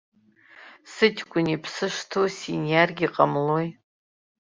Сыҷкәын 0.93 1.45
иԥсы 1.55 1.87
шҭоу 1.95 2.27
синиаргьы 2.35 3.07
ҟамлои? 3.15 3.67